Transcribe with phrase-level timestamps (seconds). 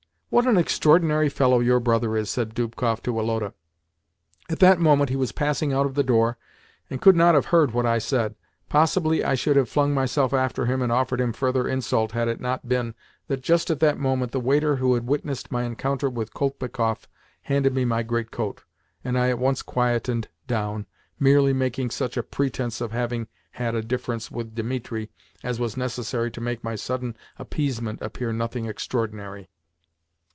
[0.33, 3.53] "What an extraordinary fellow your brother is!" said Dubkoff to Woloda.
[4.49, 6.37] At that moment he was passing out of the door,
[6.89, 8.35] and could not have heard what I said.
[8.69, 12.39] Possibly I should have flung myself after him and offered him further insult, had it
[12.39, 12.95] not been
[13.27, 17.09] that just at that moment the waiter who had witnessed my encounter with Kolpikoff
[17.41, 18.63] handed me my greatcoat,
[19.03, 20.85] and I at once quietened down
[21.19, 25.09] merely making such a pretence of having had a difference with Dimitri
[25.43, 29.49] as was necessary to make my sudden appeasement appear nothing extraordinary.